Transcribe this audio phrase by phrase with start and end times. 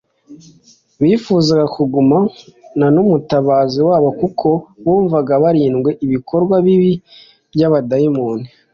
[1.01, 4.47] Bifuzaga kugumana n'umutabazi wabo kuko
[4.83, 6.91] bumvaga barinzwe ibikorwa bibi
[7.53, 8.47] by'abadayimoni